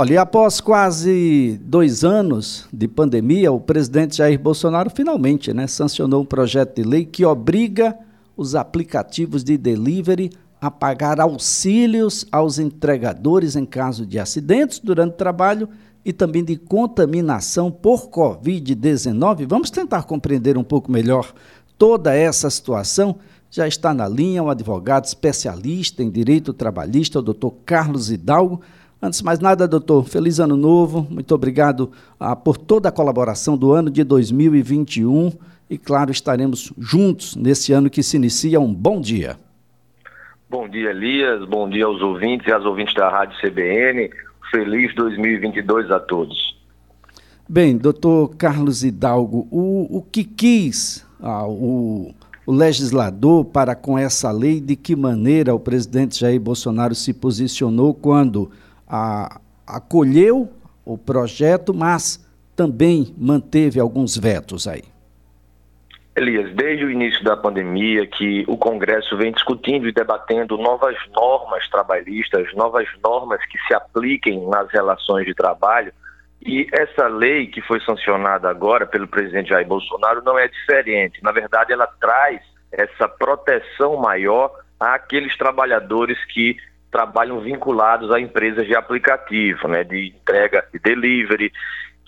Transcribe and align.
Olha, 0.00 0.14
e 0.14 0.16
após 0.16 0.62
quase 0.62 1.60
dois 1.62 2.04
anos 2.04 2.66
de 2.72 2.88
pandemia, 2.88 3.52
o 3.52 3.60
presidente 3.60 4.16
Jair 4.16 4.40
Bolsonaro 4.40 4.88
finalmente 4.88 5.52
né, 5.52 5.66
sancionou 5.66 6.22
um 6.22 6.24
projeto 6.24 6.76
de 6.76 6.88
lei 6.88 7.04
que 7.04 7.22
obriga 7.22 7.94
os 8.34 8.54
aplicativos 8.54 9.44
de 9.44 9.58
delivery 9.58 10.30
a 10.58 10.70
pagar 10.70 11.20
auxílios 11.20 12.24
aos 12.32 12.58
entregadores 12.58 13.56
em 13.56 13.66
caso 13.66 14.06
de 14.06 14.18
acidentes 14.18 14.78
durante 14.78 15.12
o 15.12 15.18
trabalho 15.18 15.68
e 16.02 16.14
também 16.14 16.42
de 16.42 16.56
contaminação 16.56 17.70
por 17.70 18.08
Covid-19. 18.08 19.46
Vamos 19.46 19.70
tentar 19.70 20.04
compreender 20.04 20.56
um 20.56 20.64
pouco 20.64 20.90
melhor 20.90 21.30
toda 21.76 22.14
essa 22.14 22.48
situação. 22.48 23.16
Já 23.50 23.68
está 23.68 23.92
na 23.92 24.08
linha 24.08 24.42
um 24.42 24.48
advogado 24.48 25.04
especialista 25.04 26.02
em 26.02 26.10
direito 26.10 26.54
trabalhista, 26.54 27.18
o 27.18 27.22
doutor 27.22 27.50
Carlos 27.66 28.10
Hidalgo. 28.10 28.62
Antes 29.02 29.20
de 29.20 29.24
mais 29.24 29.40
nada, 29.40 29.66
doutor, 29.66 30.04
feliz 30.04 30.38
ano 30.40 30.56
novo. 30.56 31.06
Muito 31.08 31.34
obrigado 31.34 31.90
ah, 32.18 32.36
por 32.36 32.58
toda 32.58 32.90
a 32.90 32.92
colaboração 32.92 33.56
do 33.56 33.72
ano 33.72 33.88
de 33.90 34.04
2021. 34.04 35.32
E, 35.70 35.78
claro, 35.78 36.10
estaremos 36.10 36.70
juntos 36.76 37.34
nesse 37.34 37.72
ano 37.72 37.88
que 37.88 38.02
se 38.02 38.16
inicia. 38.18 38.60
Um 38.60 38.74
bom 38.74 39.00
dia. 39.00 39.38
Bom 40.50 40.68
dia, 40.68 40.90
Elias. 40.90 41.48
Bom 41.48 41.66
dia 41.70 41.86
aos 41.86 42.02
ouvintes 42.02 42.46
e 42.46 42.52
às 42.52 42.62
ouvintes 42.66 42.94
da 42.94 43.08
Rádio 43.08 43.38
CBN. 43.40 44.10
Feliz 44.50 44.94
2022 44.94 45.90
a 45.90 45.98
todos. 45.98 46.58
Bem, 47.48 47.78
doutor 47.78 48.36
Carlos 48.36 48.84
Hidalgo, 48.84 49.48
o, 49.50 49.98
o 49.98 50.02
que 50.02 50.24
quis 50.24 51.06
ah, 51.22 51.46
o, 51.46 52.14
o 52.44 52.52
legislador 52.52 53.44
para 53.46 53.74
com 53.74 53.98
essa 53.98 54.30
lei, 54.30 54.60
de 54.60 54.76
que 54.76 54.94
maneira 54.94 55.54
o 55.54 55.58
presidente 55.58 56.20
Jair 56.20 56.40
Bolsonaro 56.40 56.94
se 56.94 57.14
posicionou 57.14 57.94
quando 57.94 58.50
a, 58.90 59.40
acolheu 59.66 60.50
o 60.84 60.98
projeto, 60.98 61.72
mas 61.72 62.26
também 62.56 63.14
manteve 63.16 63.78
alguns 63.78 64.16
vetos 64.16 64.66
aí. 64.66 64.82
Elias, 66.16 66.52
desde 66.54 66.84
o 66.84 66.90
início 66.90 67.22
da 67.22 67.36
pandemia 67.36 68.04
que 68.06 68.44
o 68.48 68.56
Congresso 68.56 69.16
vem 69.16 69.32
discutindo 69.32 69.88
e 69.88 69.92
debatendo 69.92 70.58
novas 70.58 70.96
normas 71.14 71.66
trabalhistas, 71.68 72.52
novas 72.54 72.86
normas 73.02 73.40
que 73.46 73.58
se 73.66 73.72
apliquem 73.72 74.46
nas 74.48 74.68
relações 74.70 75.24
de 75.24 75.34
trabalho, 75.34 75.92
e 76.42 76.66
essa 76.72 77.06
lei 77.06 77.46
que 77.46 77.60
foi 77.62 77.80
sancionada 77.82 78.48
agora 78.48 78.86
pelo 78.86 79.06
presidente 79.06 79.50
Jair 79.50 79.66
Bolsonaro 79.66 80.22
não 80.22 80.38
é 80.38 80.48
diferente. 80.48 81.22
Na 81.22 81.32
verdade, 81.32 81.72
ela 81.72 81.86
traz 82.00 82.40
essa 82.72 83.08
proteção 83.08 83.96
maior 83.96 84.50
àqueles 84.78 85.36
trabalhadores 85.36 86.18
que 86.26 86.56
trabalham 86.90 87.40
vinculados 87.40 88.10
a 88.10 88.20
empresas 88.20 88.66
de 88.66 88.74
aplicativo, 88.74 89.68
né, 89.68 89.84
de 89.84 90.08
entrega 90.08 90.64
de 90.72 90.78
delivery, 90.78 91.52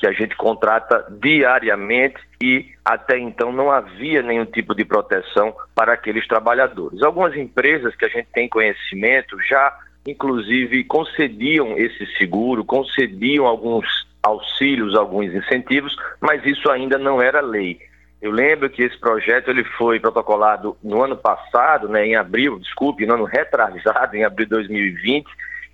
que 0.02 0.06
a 0.06 0.12
gente 0.12 0.36
contrata 0.36 1.06
diariamente 1.08 2.16
e 2.42 2.66
até 2.84 3.16
então 3.16 3.53
não 3.53 3.70
havia 3.70 4.20
nenhum 4.20 4.44
tipo 4.44 4.75
de 4.75 4.84
proteção 4.84 5.55
para 5.77 5.92
aqueles 5.92 6.27
trabalhadores. 6.27 7.03
Algumas 7.03 7.36
empresas 7.36 7.94
que 7.94 8.05
a 8.05 8.08
gente 8.08 8.27
tem 8.33 8.48
conhecimento 8.48 9.36
já, 9.48 9.72
inclusive, 10.05 10.83
concediam 10.84 11.78
esse 11.78 12.05
seguro, 12.19 12.64
concediam 12.64 13.47
alguns 13.47 13.86
auxílios, 14.20 14.97
alguns 14.97 15.33
incentivos, 15.33 15.94
mas 16.20 16.44
isso 16.44 16.69
ainda 16.69 16.98
não 16.98 17.22
era 17.22 17.41
lei. 17.41 17.78
Eu 18.23 18.31
lembro 18.31 18.70
que 18.70 18.84
esse 18.84 18.97
projeto 18.97 19.48
ele 19.51 19.65
foi 19.65 19.98
protocolado 19.98 20.77
no 20.81 21.03
ano 21.03 21.17
passado, 21.17 21.89
né, 21.89 22.06
em 22.06 22.15
abril, 22.15 22.61
desculpe, 22.61 23.05
no 23.05 23.15
ano 23.15 23.25
retrasado, 23.25 24.17
em 24.17 24.23
abril 24.23 24.47
de 24.47 24.51
2020, 24.51 25.27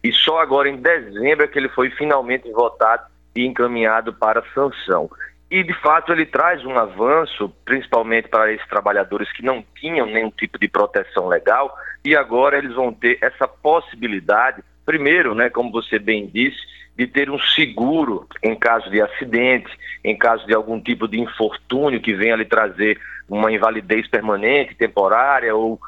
e 0.02 0.10
só 0.14 0.40
agora 0.40 0.66
em 0.66 0.76
dezembro 0.76 1.44
é 1.44 1.46
que 1.46 1.58
ele 1.58 1.68
foi 1.68 1.90
finalmente 1.90 2.50
votado 2.50 3.04
e 3.36 3.44
encaminhado 3.44 4.14
para 4.14 4.42
sanção. 4.54 5.10
E, 5.50 5.62
de 5.62 5.74
fato, 5.74 6.10
ele 6.10 6.24
traz 6.24 6.64
um 6.64 6.78
avanço, 6.78 7.52
principalmente 7.66 8.28
para 8.28 8.50
esses 8.50 8.66
trabalhadores 8.66 9.30
que 9.32 9.44
não 9.44 9.62
tinham 9.78 10.06
nenhum 10.06 10.30
tipo 10.30 10.58
de 10.58 10.68
proteção 10.68 11.28
legal, 11.28 11.76
e 12.02 12.16
agora 12.16 12.56
eles 12.56 12.74
vão 12.74 12.94
ter 12.94 13.18
essa 13.20 13.46
possibilidade, 13.46 14.62
primeiro, 14.86 15.34
né, 15.34 15.50
como 15.50 15.70
você 15.70 15.98
bem 15.98 16.26
disse, 16.26 16.58
de 16.98 17.06
ter 17.06 17.30
um 17.30 17.38
seguro 17.38 18.26
em 18.42 18.56
caso 18.56 18.90
de 18.90 19.00
acidente, 19.00 19.70
em 20.02 20.18
caso 20.18 20.44
de 20.48 20.52
algum 20.52 20.80
tipo 20.80 21.06
de 21.06 21.20
infortúnio 21.20 22.00
que 22.00 22.12
venha 22.12 22.34
lhe 22.34 22.44
trazer 22.44 22.98
uma 23.28 23.52
invalidez 23.52 24.08
permanente, 24.08 24.74
temporária 24.74 25.54
ou 25.54 25.78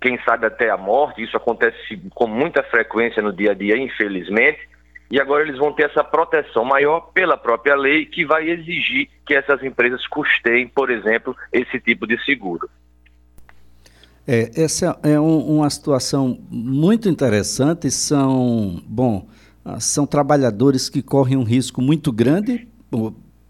quem 0.00 0.18
sabe 0.24 0.46
até 0.46 0.68
a 0.68 0.76
morte. 0.76 1.22
Isso 1.22 1.36
acontece 1.36 1.96
com 2.12 2.26
muita 2.26 2.64
frequência 2.64 3.22
no 3.22 3.32
dia 3.32 3.52
a 3.52 3.54
dia, 3.54 3.76
infelizmente. 3.76 4.58
E 5.08 5.20
agora 5.20 5.44
eles 5.44 5.56
vão 5.56 5.72
ter 5.72 5.84
essa 5.84 6.02
proteção 6.02 6.64
maior 6.64 7.12
pela 7.14 7.36
própria 7.36 7.76
lei 7.76 8.04
que 8.04 8.24
vai 8.26 8.50
exigir 8.50 9.08
que 9.24 9.34
essas 9.34 9.62
empresas 9.62 10.04
custeiem, 10.08 10.66
por 10.66 10.90
exemplo, 10.90 11.36
esse 11.52 11.78
tipo 11.78 12.04
de 12.04 12.22
seguro. 12.24 12.68
É, 14.26 14.50
essa 14.60 14.98
é 15.04 15.18
um, 15.18 15.38
uma 15.38 15.70
situação 15.70 16.38
muito 16.50 17.08
interessante. 17.08 17.90
São, 17.90 18.82
bom, 18.86 19.26
são 19.78 20.06
trabalhadores 20.06 20.88
que 20.88 21.02
correm 21.02 21.36
um 21.36 21.42
risco 21.42 21.82
muito 21.82 22.10
grande, 22.12 22.66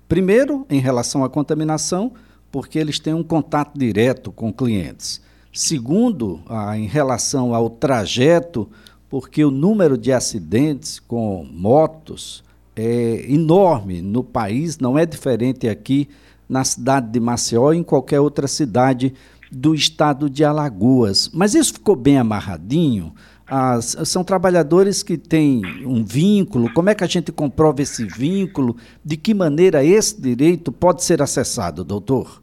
primeiro, 0.09 0.67
em 0.69 0.81
relação 0.81 1.23
à 1.23 1.29
contaminação, 1.29 2.12
porque 2.51 2.79
eles 2.79 2.99
têm 2.99 3.15
um 3.15 3.23
contato 3.23 3.79
direto 3.79 4.33
com 4.33 4.53
clientes. 4.53 5.21
Segundo, 5.53 6.41
ah, 6.49 6.79
em 6.79 6.87
relação 6.87 7.55
ao 7.55 7.69
trajeto, 7.69 8.69
porque 9.09 9.45
o 9.45 9.51
número 9.51 9.97
de 9.97 10.12
acidentes 10.12 10.99
com 10.99 11.47
motos 11.51 12.45
é 12.77 13.25
enorme 13.29 14.00
no 14.00 14.23
país, 14.23 14.79
não 14.79 14.99
é 14.99 15.05
diferente 15.05 15.69
aqui 15.69 16.09
na 16.49 16.65
cidade 16.65 17.11
de 17.11 17.21
Maceió 17.21 17.73
e 17.73 17.79
em 17.79 17.83
qualquer 17.83 18.21
outra 18.21 18.47
cidade 18.47 19.12
do 19.50 19.75
estado 19.75 20.31
de 20.31 20.45
Alagoas. 20.45 21.31
Mas 21.33 21.55
isso 21.55 21.75
ficou 21.75 21.97
bem 21.97 22.19
amarradinho 22.19 23.12
as, 23.49 23.97
são 24.05 24.23
trabalhadores 24.23 25.03
que 25.03 25.17
têm 25.17 25.63
um 25.85 26.05
vínculo. 26.05 26.73
Como 26.73 26.91
é 26.91 26.95
que 26.95 27.05
a 27.05 27.07
gente 27.07 27.33
comprova 27.33 27.83
esse 27.83 28.05
vínculo? 28.05 28.77
De 29.05 29.17
que 29.17 29.33
maneira 29.33 29.83
esse 29.83 30.21
direito 30.21 30.71
pode 30.71 31.03
ser 31.03 31.23
acessado, 31.23 31.83
doutor? 31.83 32.43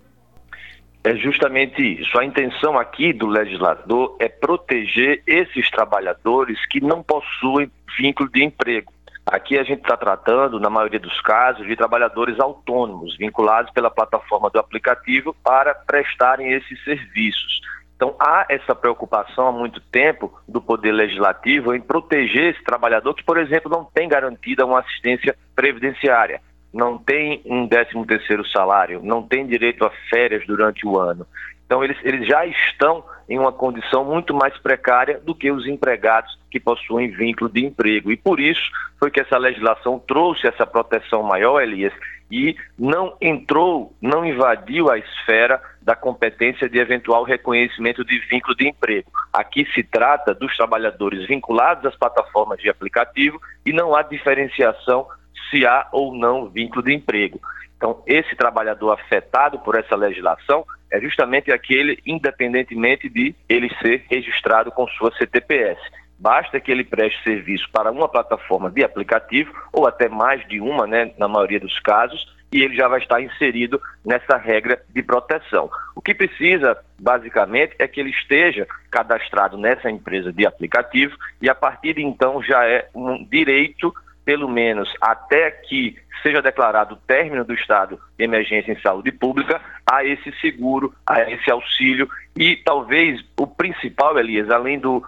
É 1.03 1.15
justamente 1.15 2.01
isso. 2.01 2.17
A 2.17 2.25
intenção 2.25 2.79
aqui 2.79 3.13
do 3.13 3.27
legislador 3.27 4.15
é 4.19 4.27
proteger 4.27 5.21
esses 5.27 5.69
trabalhadores 5.69 6.65
que 6.65 6.81
não 6.81 7.03
possuem 7.03 7.69
vínculo 7.99 8.27
de 8.29 8.43
emprego. 8.43 8.91
Aqui 9.23 9.57
a 9.57 9.63
gente 9.63 9.81
está 9.81 9.97
tratando, 9.97 10.59
na 10.59 10.69
maioria 10.69 10.99
dos 10.99 11.19
casos, 11.21 11.65
de 11.65 11.75
trabalhadores 11.75 12.39
autônomos, 12.39 13.17
vinculados 13.17 13.71
pela 13.71 13.89
plataforma 13.89 14.49
do 14.51 14.59
aplicativo 14.59 15.35
para 15.43 15.73
prestarem 15.73 16.51
esses 16.51 16.83
serviços. 16.83 17.61
Então, 17.95 18.13
há 18.19 18.45
essa 18.49 18.75
preocupação 18.75 19.47
há 19.47 19.51
muito 19.51 19.79
tempo 19.79 20.37
do 20.47 20.61
Poder 20.61 20.91
Legislativo 20.91 21.73
em 21.73 21.79
proteger 21.79 22.53
esse 22.53 22.63
trabalhador 22.63 23.13
que, 23.13 23.23
por 23.23 23.37
exemplo, 23.37 23.71
não 23.71 23.85
tem 23.85 24.09
garantida 24.09 24.65
uma 24.65 24.79
assistência 24.79 25.35
previdenciária, 25.55 26.41
não 26.73 26.97
tem 26.97 27.41
um 27.45 27.67
13º 27.67 28.45
salário, 28.51 29.01
não 29.01 29.23
tem 29.23 29.47
direito 29.47 29.85
a 29.85 29.91
férias 30.09 30.45
durante 30.45 30.85
o 30.85 30.99
ano. 30.99 31.25
Então, 31.65 31.83
eles, 31.83 31.97
eles 32.03 32.27
já 32.27 32.45
estão 32.45 33.03
em 33.29 33.39
uma 33.39 33.51
condição 33.51 34.03
muito 34.03 34.33
mais 34.33 34.55
precária 34.57 35.19
do 35.19 35.33
que 35.33 35.49
os 35.49 35.65
empregados 35.65 36.37
que 36.51 36.59
possuem 36.59 37.09
vínculo 37.09 37.49
de 37.49 37.65
emprego. 37.65 38.11
E 38.11 38.17
por 38.17 38.39
isso 38.39 38.61
foi 38.99 39.09
que 39.09 39.19
essa 39.19 39.37
legislação 39.37 39.97
trouxe 39.99 40.47
essa 40.47 40.65
proteção 40.65 41.23
maior, 41.23 41.61
Elias, 41.61 41.93
e 42.31 42.55
não 42.77 43.15
entrou, 43.21 43.95
não 44.01 44.25
invadiu 44.25 44.89
a 44.89 44.97
esfera 44.97 45.61
da 45.81 45.95
competência 45.95 46.67
de 46.67 46.79
eventual 46.79 47.23
reconhecimento 47.23 48.03
de 48.03 48.17
vínculo 48.27 48.55
de 48.55 48.67
emprego. 48.67 49.11
Aqui 49.31 49.65
se 49.73 49.83
trata 49.83 50.33
dos 50.33 50.55
trabalhadores 50.57 51.27
vinculados 51.27 51.85
às 51.85 51.95
plataformas 51.95 52.59
de 52.59 52.69
aplicativo 52.69 53.39
e 53.65 53.71
não 53.71 53.95
há 53.95 54.01
diferenciação 54.01 55.07
se 55.49 55.65
há 55.65 55.87
ou 55.91 56.13
não 56.13 56.49
vínculo 56.49 56.83
de 56.83 56.93
emprego. 56.93 57.39
Então, 57.77 58.01
esse 58.07 58.35
trabalhador 58.35 58.91
afetado 58.91 59.59
por 59.59 59.75
essa 59.77 59.95
legislação 59.95 60.65
é 60.91 60.99
justamente 60.99 61.51
aquele, 61.51 61.99
independentemente 62.05 63.09
de 63.09 63.35
ele 63.47 63.69
ser 63.81 64.05
registrado 64.09 64.71
com 64.71 64.87
sua 64.87 65.11
CTPS. 65.17 65.79
Basta 66.17 66.59
que 66.59 66.71
ele 66.71 66.83
preste 66.83 67.21
serviço 67.23 67.69
para 67.71 67.91
uma 67.91 68.07
plataforma 68.07 68.69
de 68.69 68.83
aplicativo, 68.83 69.53
ou 69.71 69.87
até 69.87 70.07
mais 70.07 70.45
de 70.47 70.59
uma, 70.59 70.87
né, 70.87 71.11
na 71.17 71.27
maioria 71.27 71.59
dos 71.59 71.79
casos, 71.79 72.33
e 72.51 72.61
ele 72.63 72.75
já 72.75 72.87
vai 72.87 72.99
estar 72.99 73.21
inserido 73.21 73.81
nessa 74.05 74.37
regra 74.37 74.81
de 74.93 75.03
proteção. 75.03 75.69
O 75.93 76.01
que 76.01 76.13
precisa, 76.13 76.77
basicamente, 76.97 77.75
é 77.77 77.87
que 77.87 77.99
ele 77.99 78.11
esteja 78.11 78.65
cadastrado 78.89 79.57
nessa 79.57 79.89
empresa 79.89 80.31
de 80.31 80.45
aplicativo 80.45 81.17
e, 81.41 81.49
a 81.49 81.55
partir 81.55 81.95
de 81.95 82.03
então, 82.03 82.41
já 82.41 82.65
é 82.65 82.87
um 82.95 83.25
direito, 83.25 83.93
pelo 84.23 84.47
menos 84.47 84.91
até 85.01 85.51
que 85.51 85.97
seja 86.23 86.41
declarado 86.41 86.95
o 86.95 86.97
término 87.05 87.43
do 87.43 87.53
estado 87.53 87.99
de 88.17 88.23
emergência 88.23 88.71
em 88.71 88.79
saúde 88.79 89.11
pública, 89.11 89.61
a 89.85 90.03
esse 90.03 90.31
seguro, 90.39 90.93
a 91.05 91.29
esse 91.29 91.51
auxílio 91.51 92.09
e 92.35 92.55
talvez 92.55 93.23
o 93.39 93.45
principal, 93.45 94.17
Elias, 94.17 94.49
além 94.49 94.79
do 94.79 95.05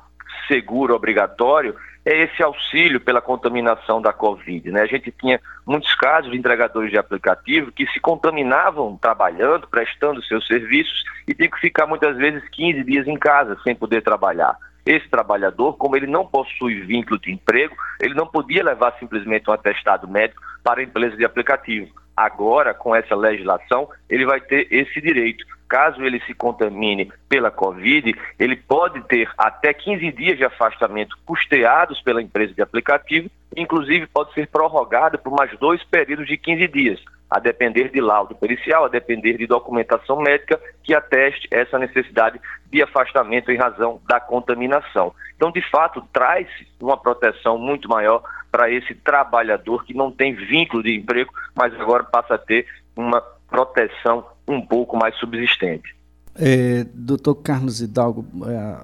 seguro 0.47 0.95
obrigatório, 0.95 1.75
é 2.05 2.23
esse 2.23 2.41
auxílio 2.41 3.01
pela 3.01 3.21
contaminação 3.21 4.01
da 4.01 4.13
Covid. 4.13 4.71
Né? 4.71 4.81
A 4.81 4.85
gente 4.85 5.11
tinha 5.11 5.41
muitos 5.65 5.93
casos 5.95 6.31
de 6.31 6.37
entregadores 6.37 6.89
de 6.89 6.97
aplicativo 6.97 7.71
que 7.71 7.85
se 7.87 7.99
contaminavam 7.99 8.97
trabalhando, 8.97 9.67
prestando 9.67 10.23
seus 10.23 10.47
serviços 10.47 11.03
e 11.27 11.33
tinham 11.33 11.51
que 11.51 11.59
ficar 11.59 11.85
muitas 11.85 12.15
vezes 12.15 12.47
15 12.49 12.83
dias 12.85 13.07
em 13.07 13.17
casa 13.17 13.57
sem 13.63 13.75
poder 13.75 14.01
trabalhar. 14.01 14.57
Esse 14.85 15.09
trabalhador, 15.09 15.75
como 15.75 15.97
ele 15.97 16.07
não 16.07 16.25
possui 16.25 16.79
vínculo 16.79 17.19
de 17.19 17.29
emprego, 17.29 17.75
ele 17.99 18.13
não 18.13 18.25
podia 18.25 18.63
levar 18.63 18.95
simplesmente 18.97 19.49
um 19.49 19.53
atestado 19.53 20.07
médico 20.07 20.41
para 20.63 20.79
a 20.79 20.83
empresa 20.83 21.17
de 21.17 21.25
aplicativo. 21.25 21.91
Agora, 22.15 22.73
com 22.73 22.95
essa 22.95 23.13
legislação, 23.13 23.89
ele 24.09 24.25
vai 24.25 24.39
ter 24.39 24.65
esse 24.71 25.01
direito 25.01 25.45
caso 25.67 26.03
ele 26.03 26.19
se 26.21 26.33
contamine 26.33 27.11
pela 27.27 27.51
Covid, 27.51 28.15
ele 28.39 28.55
pode 28.55 29.01
ter 29.03 29.29
até 29.37 29.73
15 29.73 30.11
dias 30.11 30.37
de 30.37 30.45
afastamento 30.45 31.17
custeados 31.25 32.01
pela 32.01 32.21
empresa 32.21 32.53
de 32.53 32.61
aplicativo, 32.61 33.29
inclusive 33.55 34.07
pode 34.07 34.33
ser 34.33 34.47
prorrogado 34.47 35.17
por 35.17 35.31
mais 35.31 35.57
dois 35.59 35.83
períodos 35.83 36.27
de 36.27 36.37
15 36.37 36.67
dias, 36.67 36.99
a 37.29 37.39
depender 37.39 37.89
de 37.89 37.99
laudo 37.99 38.35
pericial, 38.35 38.85
a 38.85 38.89
depender 38.89 39.37
de 39.37 39.47
documentação 39.47 40.21
médica 40.21 40.59
que 40.83 40.93
ateste 40.93 41.47
essa 41.51 41.77
necessidade 41.77 42.39
de 42.71 42.81
afastamento 42.81 43.51
em 43.51 43.57
razão 43.57 44.01
da 44.07 44.19
contaminação. 44.19 45.13
Então, 45.35 45.51
de 45.51 45.61
fato, 45.69 46.01
traz 46.13 46.47
uma 46.79 46.97
proteção 46.97 47.57
muito 47.57 47.89
maior 47.89 48.23
para 48.51 48.71
esse 48.71 48.95
trabalhador 48.95 49.83
que 49.85 49.93
não 49.93 50.11
tem 50.11 50.33
vínculo 50.33 50.81
de 50.81 50.95
emprego, 50.95 51.31
mas 51.55 51.73
agora 51.79 52.03
passa 52.03 52.35
a 52.35 52.39
ter 52.39 52.65
uma 52.95 53.21
proteção 53.49 54.25
um 54.47 54.61
pouco 54.61 54.97
mais 54.97 55.15
subsistente. 55.17 55.95
É, 56.35 56.85
doutor 56.93 57.35
Carlos 57.35 57.81
Hidalgo, 57.81 58.25
é, 58.45 58.77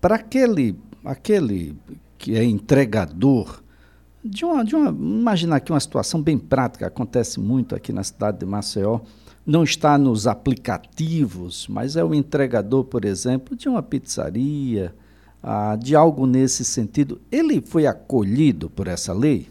para 0.00 0.16
aquele, 0.16 0.76
aquele 1.04 1.76
que 2.18 2.36
é 2.36 2.44
entregador, 2.44 3.62
de 4.24 4.44
uma, 4.44 4.64
de 4.64 4.74
uma, 4.74 4.90
imaginar 4.90 5.56
aqui 5.56 5.72
uma 5.72 5.80
situação 5.80 6.22
bem 6.22 6.38
prática, 6.38 6.86
acontece 6.86 7.38
muito 7.38 7.74
aqui 7.74 7.92
na 7.92 8.02
cidade 8.02 8.38
de 8.38 8.46
Maceió, 8.46 9.00
não 9.46 9.62
está 9.62 9.98
nos 9.98 10.26
aplicativos, 10.26 11.68
mas 11.68 11.96
é 11.96 12.04
o 12.04 12.14
entregador, 12.14 12.84
por 12.84 13.04
exemplo, 13.04 13.54
de 13.54 13.68
uma 13.68 13.82
pizzaria, 13.82 14.94
ah, 15.42 15.76
de 15.78 15.94
algo 15.94 16.26
nesse 16.26 16.64
sentido. 16.64 17.20
Ele 17.30 17.60
foi 17.60 17.86
acolhido 17.86 18.70
por 18.70 18.88
essa 18.88 19.12
lei? 19.12 19.48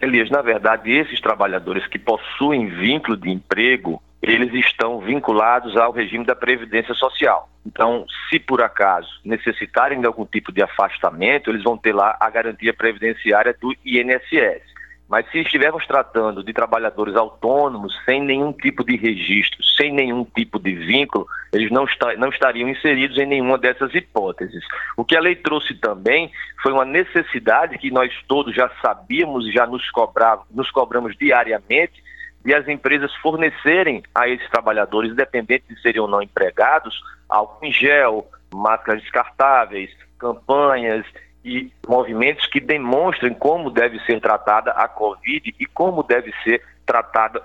Elias, 0.00 0.30
na 0.30 0.42
verdade, 0.42 0.90
esses 0.92 1.20
trabalhadores 1.20 1.86
que 1.86 1.98
possuem 1.98 2.68
vínculo 2.68 3.16
de 3.16 3.30
emprego, 3.30 4.00
eles 4.22 4.52
estão 4.54 5.00
vinculados 5.00 5.76
ao 5.76 5.92
regime 5.92 6.24
da 6.24 6.34
Previdência 6.34 6.94
Social. 6.94 7.48
Então, 7.64 8.06
se 8.28 8.38
por 8.38 8.62
acaso 8.62 9.08
necessitarem 9.24 10.00
de 10.00 10.06
algum 10.06 10.24
tipo 10.24 10.50
de 10.50 10.62
afastamento, 10.62 11.50
eles 11.50 11.62
vão 11.62 11.76
ter 11.76 11.94
lá 11.94 12.16
a 12.18 12.30
garantia 12.30 12.72
previdenciária 12.72 13.54
do 13.60 13.74
INSS. 13.84 14.62
Mas 15.08 15.30
se 15.30 15.38
estivermos 15.38 15.86
tratando 15.86 16.44
de 16.44 16.52
trabalhadores 16.52 17.16
autônomos, 17.16 17.98
sem 18.04 18.22
nenhum 18.22 18.52
tipo 18.52 18.84
de 18.84 18.94
registro, 18.94 19.64
sem 19.64 19.90
nenhum 19.90 20.22
tipo 20.22 20.58
de 20.58 20.74
vínculo, 20.74 21.26
eles 21.50 21.70
não, 21.70 21.84
está, 21.84 22.14
não 22.16 22.28
estariam 22.28 22.68
inseridos 22.68 23.16
em 23.16 23.24
nenhuma 23.24 23.56
dessas 23.56 23.94
hipóteses. 23.94 24.62
O 24.98 25.04
que 25.04 25.16
a 25.16 25.20
lei 25.20 25.34
trouxe 25.34 25.74
também 25.74 26.30
foi 26.62 26.72
uma 26.72 26.84
necessidade 26.84 27.78
que 27.78 27.90
nós 27.90 28.12
todos 28.28 28.54
já 28.54 28.70
sabíamos 28.82 29.46
e 29.46 29.52
já 29.52 29.66
nos, 29.66 29.90
cobrava, 29.90 30.42
nos 30.50 30.70
cobramos 30.70 31.16
diariamente, 31.16 32.02
de 32.44 32.54
as 32.54 32.66
empresas 32.68 33.14
fornecerem 33.16 34.02
a 34.14 34.28
esses 34.28 34.48
trabalhadores, 34.50 35.12
independente 35.12 35.64
de 35.68 35.80
serem 35.80 36.00
ou 36.00 36.08
não 36.08 36.22
empregados, 36.22 37.00
álcool 37.28 37.66
em 37.66 37.72
gel, 37.72 38.26
máscaras 38.52 39.02
descartáveis, 39.02 39.90
campanhas 40.18 41.04
e 41.44 41.72
movimentos 41.86 42.46
que 42.46 42.60
demonstrem 42.60 43.32
como 43.34 43.70
deve 43.70 43.98
ser 44.00 44.20
tratada 44.20 44.72
a 44.72 44.88
Covid 44.88 45.54
e 45.58 45.66
como 45.66 46.02
deve 46.02 46.32
ser 46.42 46.62
tratada 46.84 47.42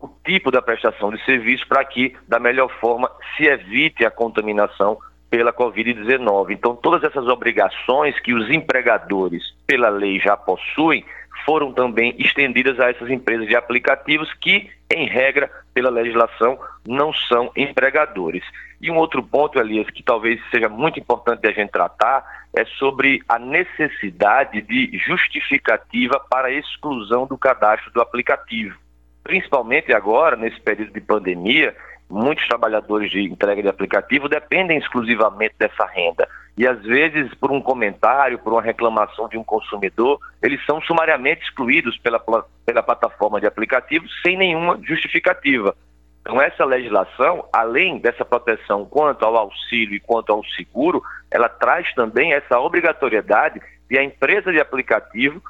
o 0.00 0.08
tipo 0.24 0.50
da 0.50 0.60
prestação 0.60 1.12
de 1.12 1.24
serviço 1.24 1.66
para 1.68 1.84
que, 1.84 2.14
da 2.26 2.40
melhor 2.40 2.68
forma, 2.80 3.10
se 3.36 3.44
evite 3.44 4.04
a 4.04 4.10
contaminação 4.10 4.98
pela 5.30 5.52
Covid-19. 5.52 6.50
Então, 6.50 6.74
todas 6.74 7.04
essas 7.04 7.26
obrigações 7.26 8.18
que 8.20 8.34
os 8.34 8.50
empregadores, 8.50 9.42
pela 9.66 9.88
lei, 9.88 10.18
já 10.18 10.36
possuem, 10.36 11.04
foram 11.44 11.72
também 11.72 12.14
estendidas 12.18 12.78
a 12.78 12.90
essas 12.90 13.10
empresas 13.10 13.46
de 13.46 13.56
aplicativos 13.56 14.32
que, 14.34 14.70
em 14.90 15.06
regra, 15.06 15.50
pela 15.74 15.90
legislação, 15.90 16.58
não 16.86 17.12
são 17.12 17.50
empregadores. 17.56 18.44
E 18.80 18.90
um 18.90 18.96
outro 18.96 19.22
ponto, 19.22 19.58
Elias, 19.58 19.88
que 19.90 20.02
talvez 20.02 20.40
seja 20.50 20.68
muito 20.68 20.98
importante 20.98 21.46
a 21.46 21.52
gente 21.52 21.70
tratar, 21.70 22.24
é 22.54 22.64
sobre 22.64 23.22
a 23.28 23.38
necessidade 23.38 24.60
de 24.60 24.98
justificativa 24.98 26.20
para 26.28 26.48
a 26.48 26.52
exclusão 26.52 27.26
do 27.26 27.38
cadastro 27.38 27.92
do 27.92 28.00
aplicativo. 28.00 28.76
Principalmente 29.22 29.92
agora, 29.92 30.36
nesse 30.36 30.60
período 30.60 30.92
de 30.92 31.00
pandemia, 31.00 31.74
muitos 32.10 32.46
trabalhadores 32.46 33.10
de 33.10 33.22
entrega 33.22 33.62
de 33.62 33.68
aplicativo 33.68 34.28
dependem 34.28 34.78
exclusivamente 34.78 35.54
dessa 35.58 35.86
renda. 35.86 36.28
E 36.56 36.66
às 36.66 36.82
vezes, 36.82 37.32
por 37.34 37.50
um 37.50 37.62
comentário, 37.62 38.38
por 38.38 38.52
uma 38.52 38.62
reclamação 38.62 39.28
de 39.28 39.38
um 39.38 39.44
consumidor, 39.44 40.18
eles 40.42 40.64
são 40.66 40.80
sumariamente 40.82 41.42
excluídos 41.42 41.96
pela, 41.98 42.18
pela 42.64 42.82
plataforma 42.82 43.40
de 43.40 43.46
aplicativo 43.46 44.06
sem 44.22 44.36
nenhuma 44.36 44.78
justificativa. 44.82 45.74
Então, 46.20 46.40
essa 46.40 46.64
legislação, 46.64 47.48
além 47.52 47.98
dessa 47.98 48.24
proteção 48.24 48.84
quanto 48.84 49.24
ao 49.24 49.36
auxílio 49.36 49.96
e 49.96 50.00
quanto 50.00 50.32
ao 50.32 50.44
seguro, 50.44 51.02
ela 51.30 51.48
traz 51.48 51.92
também 51.94 52.32
essa 52.32 52.60
obrigatoriedade 52.60 53.60
de 53.90 53.98
a 53.98 54.04
empresa 54.04 54.52
de 54.52 54.60
aplicativo 54.60 55.42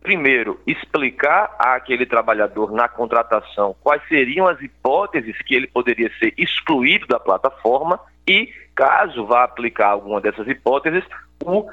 primeiro, 0.00 0.58
explicar 0.66 1.54
àquele 1.58 2.06
trabalhador 2.06 2.72
na 2.72 2.88
contratação 2.88 3.76
quais 3.82 4.02
seriam 4.08 4.46
as 4.46 4.60
hipóteses 4.60 5.36
que 5.42 5.54
ele 5.54 5.66
poderia 5.66 6.10
ser 6.18 6.32
excluído 6.38 7.06
da 7.06 7.20
plataforma 7.20 8.00
e, 8.28 8.48
caso 8.74 9.26
vá 9.26 9.44
aplicar 9.44 9.88
alguma 9.88 10.20
dessas 10.20 10.46
hipóteses, 10.46 11.04
o 11.44 11.66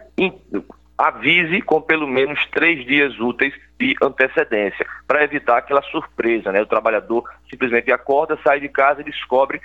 avise 0.98 1.62
com 1.62 1.80
pelo 1.80 2.08
menos 2.08 2.44
três 2.48 2.86
dias 2.86 3.20
úteis 3.20 3.54
de 3.80 3.96
antecedência, 4.02 4.86
para 5.08 5.24
evitar 5.24 5.58
aquela 5.58 5.84
surpresa, 5.84 6.52
né? 6.52 6.62
O 6.62 6.66
trabalhador 6.66 7.24
simplesmente 7.50 7.92
acorda, 7.92 8.40
sai 8.44 8.60
de 8.60 8.68
casa 8.68 9.02
e 9.02 9.04
descobre 9.04 9.62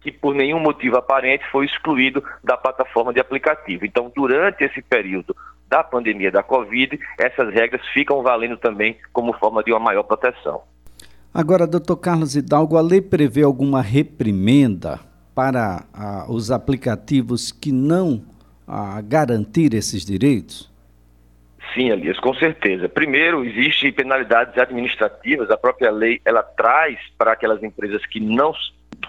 que 0.00 0.10
por 0.10 0.34
nenhum 0.34 0.58
motivo 0.58 0.96
aparente 0.96 1.44
foi 1.50 1.66
excluído 1.66 2.22
da 2.42 2.56
plataforma 2.56 3.12
de 3.12 3.20
aplicativo. 3.20 3.84
Então, 3.84 4.10
durante 4.14 4.64
esse 4.64 4.82
período 4.82 5.34
da 5.68 5.82
pandemia 5.82 6.30
da 6.30 6.42
Covid, 6.42 6.98
essas 7.18 7.52
regras 7.52 7.84
ficam 7.88 8.22
valendo 8.22 8.56
também 8.56 8.96
como 9.12 9.32
forma 9.32 9.62
de 9.62 9.72
uma 9.72 9.80
maior 9.80 10.04
proteção. 10.04 10.62
Agora, 11.32 11.66
doutor 11.66 11.96
Carlos 11.96 12.34
Hidalgo, 12.34 12.76
a 12.76 12.80
lei 12.80 13.02
prevê 13.02 13.42
alguma 13.42 13.82
reprimenda 13.82 15.00
para 15.36 15.84
ah, 15.92 16.24
os 16.30 16.50
aplicativos 16.50 17.52
que 17.52 17.70
não 17.70 18.24
ah, 18.66 19.02
garantir 19.02 19.74
esses 19.74 20.02
direitos? 20.02 20.74
Sim, 21.74 21.90
Elias, 21.90 22.18
com 22.18 22.32
certeza. 22.32 22.88
Primeiro, 22.88 23.44
existem 23.44 23.92
penalidades 23.92 24.56
administrativas, 24.56 25.50
a 25.50 25.58
própria 25.58 25.90
lei 25.90 26.22
ela 26.24 26.42
traz 26.42 26.98
para 27.18 27.32
aquelas 27.32 27.62
empresas 27.62 28.06
que 28.06 28.18
não 28.18 28.54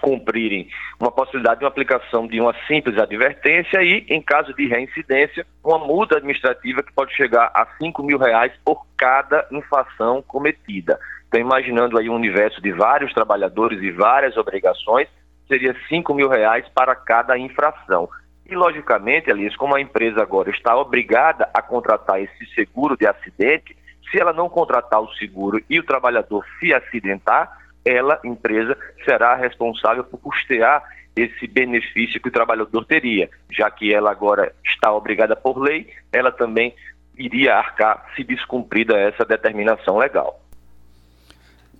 cumprirem 0.02 0.68
uma 1.00 1.10
possibilidade 1.10 1.60
de 1.60 1.64
uma 1.64 1.70
aplicação 1.70 2.26
de 2.26 2.38
uma 2.38 2.54
simples 2.66 2.98
advertência 2.98 3.82
e, 3.82 4.04
em 4.10 4.20
caso 4.20 4.52
de 4.54 4.68
reincidência, 4.68 5.46
uma 5.64 5.78
multa 5.78 6.18
administrativa 6.18 6.82
que 6.82 6.92
pode 6.92 7.14
chegar 7.16 7.50
a 7.54 7.66
5 7.78 8.02
mil 8.02 8.18
reais 8.18 8.52
por 8.62 8.84
cada 8.98 9.46
infração 9.50 10.22
cometida. 10.22 11.00
Então, 11.26 11.40
imaginando 11.40 11.96
aí 11.96 12.10
um 12.10 12.14
universo 12.14 12.60
de 12.60 12.70
vários 12.70 13.14
trabalhadores 13.14 13.82
e 13.82 13.90
várias 13.90 14.36
obrigações, 14.36 15.08
seria 15.48 15.74
5 15.88 16.14
mil 16.14 16.28
reais 16.28 16.68
para 16.74 16.94
cada 16.94 17.36
infração. 17.36 18.08
E, 18.46 18.54
logicamente, 18.54 19.30
Alice, 19.30 19.56
como 19.56 19.74
a 19.74 19.80
empresa 19.80 20.22
agora 20.22 20.50
está 20.50 20.76
obrigada 20.76 21.48
a 21.52 21.60
contratar 21.60 22.20
esse 22.20 22.46
seguro 22.54 22.96
de 22.96 23.06
acidente, 23.06 23.76
se 24.10 24.20
ela 24.20 24.32
não 24.32 24.48
contratar 24.48 25.00
o 25.00 25.12
seguro 25.14 25.60
e 25.68 25.78
o 25.78 25.84
trabalhador 25.84 26.44
se 26.58 26.72
acidentar, 26.72 27.58
ela, 27.84 28.20
empresa, 28.24 28.76
será 29.04 29.34
responsável 29.34 30.04
por 30.04 30.18
custear 30.18 30.82
esse 31.16 31.46
benefício 31.46 32.20
que 32.20 32.28
o 32.28 32.32
trabalhador 32.32 32.84
teria, 32.84 33.28
já 33.50 33.70
que 33.70 33.92
ela 33.92 34.10
agora 34.10 34.52
está 34.64 34.92
obrigada 34.92 35.34
por 35.34 35.58
lei, 35.58 35.88
ela 36.12 36.30
também 36.30 36.74
iria 37.16 37.56
arcar 37.56 38.06
se 38.14 38.22
descumprida 38.22 38.96
essa 38.96 39.24
determinação 39.24 39.98
legal. 39.98 40.40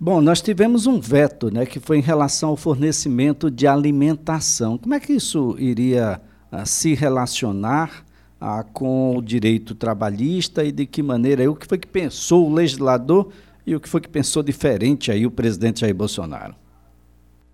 Bom, 0.01 0.21
nós 0.21 0.41
tivemos 0.41 0.87
um 0.87 0.97
veto, 0.97 1.53
né, 1.53 1.65
que 1.65 1.77
foi 1.77 1.97
em 1.97 2.01
relação 2.01 2.51
ao 2.51 2.55
fornecimento 2.55 3.51
de 3.51 3.67
alimentação. 3.67 4.77
Como 4.77 4.93
é 4.93 4.99
que 4.99 5.11
isso 5.11 5.57
iria 5.59 6.21
uh, 6.49 6.65
se 6.65 6.93
relacionar 6.93 8.05
uh, 8.41 8.63
com 8.71 9.17
o 9.17 9.21
direito 9.21 9.75
trabalhista 9.75 10.63
e 10.63 10.71
de 10.71 10.85
que 10.85 11.03
maneira? 11.03 11.51
O 11.51 11.55
que 11.55 11.67
foi 11.67 11.77
que 11.77 11.87
pensou 11.87 12.49
o 12.49 12.53
legislador 12.53 13.29
e 13.67 13.75
o 13.75 13.79
que 13.81 13.89
foi 13.89 13.99
que 13.99 14.07
pensou 14.07 14.41
diferente 14.41 15.11
aí 15.11 15.25
o 15.25 15.31
presidente 15.31 15.81
Jair 15.81 15.93
Bolsonaro? 15.93 16.55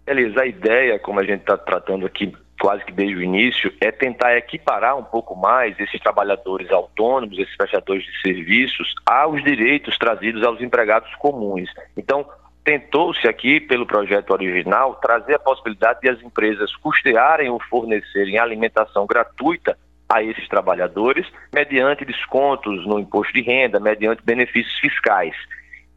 Elis, 0.06 0.38
a 0.38 0.46
ideia, 0.46 1.00
como 1.00 1.20
a 1.20 1.24
gente 1.24 1.40
está 1.40 1.58
tratando 1.58 2.06
aqui 2.06 2.32
quase 2.66 2.84
que 2.84 2.92
desde 2.92 3.18
o 3.18 3.22
início, 3.22 3.72
é 3.80 3.92
tentar 3.92 4.36
equiparar 4.36 4.98
um 4.98 5.04
pouco 5.04 5.36
mais 5.36 5.80
esses 5.80 6.02
trabalhadores 6.02 6.72
autônomos, 6.72 7.38
esses 7.38 7.56
prestadores 7.56 8.04
de 8.04 8.22
serviços, 8.22 8.92
aos 9.06 9.44
direitos 9.44 9.96
trazidos 10.00 10.42
aos 10.42 10.60
empregados 10.60 11.14
comuns. 11.20 11.70
Então, 11.96 12.28
tentou-se 12.64 13.28
aqui, 13.28 13.60
pelo 13.60 13.86
projeto 13.86 14.32
original, 14.32 14.96
trazer 14.96 15.36
a 15.36 15.40
possibilidade 15.40 16.02
de 16.02 16.10
as 16.10 16.20
empresas 16.24 16.76
custearem 16.78 17.52
ou 17.52 17.62
fornecerem 17.70 18.40
alimentação 18.40 19.06
gratuita 19.06 19.78
a 20.10 20.24
esses 20.24 20.48
trabalhadores, 20.48 21.28
mediante 21.54 22.04
descontos 22.04 22.84
no 22.88 22.98
imposto 22.98 23.32
de 23.32 23.44
renda, 23.44 23.80
mediante 23.80 24.24
benefícios 24.26 24.80
fiscais. 24.80 25.36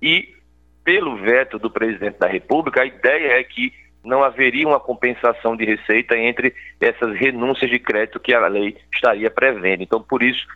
E, 0.02 0.36
pelo 0.84 1.16
veto 1.16 1.58
do 1.58 1.70
presidente 1.70 2.18
da 2.18 2.26
República, 2.26 2.82
a 2.82 2.86
ideia 2.86 3.40
é 3.40 3.42
que 3.42 3.72
não 4.08 4.24
haveria 4.24 4.66
uma 4.66 4.80
compensação 4.80 5.54
de 5.54 5.66
receita 5.66 6.16
entre 6.16 6.54
essas 6.80 7.14
renúncias 7.14 7.70
de 7.70 7.78
crédito 7.78 8.18
que 8.18 8.32
a 8.32 8.46
lei 8.48 8.76
estaria 8.92 9.30
prevendo. 9.30 9.82
Então, 9.82 10.02
por 10.02 10.22
isso, 10.22 10.46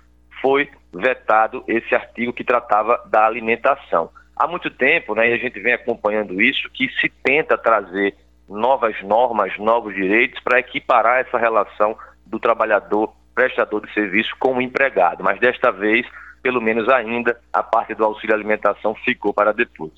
foi 0.40 0.70
vetado 0.92 1.62
esse 1.68 1.94
artigo 1.94 2.32
que 2.32 2.42
tratava 2.42 2.98
da 3.10 3.26
alimentação. 3.26 4.10
Há 4.34 4.48
muito 4.48 4.70
tempo, 4.70 5.14
né, 5.14 5.28
e 5.30 5.34
a 5.34 5.36
gente 5.36 5.60
vem 5.60 5.74
acompanhando 5.74 6.40
isso, 6.40 6.68
que 6.70 6.88
se 6.98 7.10
tenta 7.22 7.58
trazer 7.58 8.16
novas 8.48 9.00
normas, 9.02 9.56
novos 9.58 9.94
direitos 9.94 10.42
para 10.42 10.58
equiparar 10.58 11.20
essa 11.20 11.36
relação 11.36 11.96
do 12.26 12.40
trabalhador 12.40 13.12
prestador 13.34 13.86
de 13.86 13.92
serviço 13.92 14.34
com 14.38 14.54
o 14.54 14.62
empregado. 14.62 15.22
Mas 15.22 15.38
desta 15.38 15.70
vez, 15.70 16.06
pelo 16.42 16.60
menos 16.60 16.88
ainda, 16.88 17.38
a 17.52 17.62
parte 17.62 17.94
do 17.94 18.04
auxílio 18.04 18.34
alimentação 18.34 18.94
ficou 18.94 19.32
para 19.32 19.52
depois. 19.52 19.92